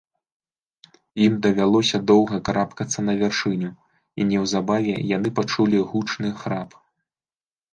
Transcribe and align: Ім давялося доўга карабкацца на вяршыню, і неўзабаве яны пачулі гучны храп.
Ім 1.25 1.33
давялося 1.45 1.97
доўга 2.13 2.39
карабкацца 2.49 2.99
на 3.09 3.13
вяршыню, 3.21 3.69
і 4.19 4.27
неўзабаве 4.33 4.95
яны 5.17 5.29
пачулі 5.41 5.77
гучны 5.93 6.29
храп. 6.41 6.69